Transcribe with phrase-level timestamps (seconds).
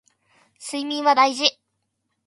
[0.57, 1.59] 睡眠は大事